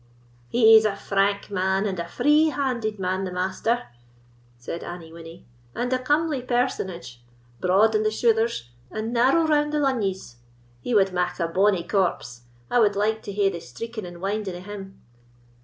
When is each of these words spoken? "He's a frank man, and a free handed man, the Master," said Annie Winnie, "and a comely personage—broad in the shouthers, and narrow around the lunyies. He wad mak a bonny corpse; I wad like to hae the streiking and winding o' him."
"He's 0.49 0.83
a 0.83 0.95
frank 0.95 1.51
man, 1.51 1.85
and 1.85 1.99
a 1.99 2.07
free 2.07 2.45
handed 2.49 2.97
man, 2.97 3.23
the 3.23 3.31
Master," 3.31 3.83
said 4.57 4.83
Annie 4.83 5.13
Winnie, 5.13 5.45
"and 5.75 5.93
a 5.93 5.99
comely 5.99 6.41
personage—broad 6.41 7.93
in 7.93 8.01
the 8.01 8.09
shouthers, 8.09 8.71
and 8.89 9.13
narrow 9.13 9.45
around 9.45 9.73
the 9.73 9.79
lunyies. 9.79 10.37
He 10.81 10.95
wad 10.95 11.13
mak 11.13 11.39
a 11.39 11.47
bonny 11.47 11.83
corpse; 11.83 12.45
I 12.71 12.79
wad 12.79 12.95
like 12.95 13.21
to 13.21 13.31
hae 13.31 13.49
the 13.51 13.59
streiking 13.59 14.07
and 14.07 14.21
winding 14.21 14.55
o' 14.55 14.61
him." 14.61 14.99